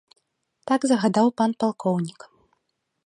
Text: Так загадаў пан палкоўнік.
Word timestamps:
Так 0.71 0.81
загадаў 0.91 1.27
пан 1.41 1.51
палкоўнік. 1.65 2.19